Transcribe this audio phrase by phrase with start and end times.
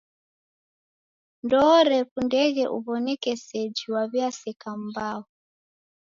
[1.43, 5.21] Ndoorekundeghe uw'oneke seji waw'iaseka mbao.